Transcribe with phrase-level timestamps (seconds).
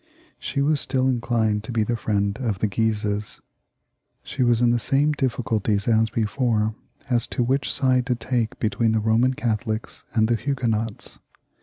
[0.39, 3.39] She was still inclined to be the friend of the Guises.
[4.23, 6.73] She was in the same difficulties as before
[7.07, 11.19] as to which side to take between the Roman Catholics and the Huguenots.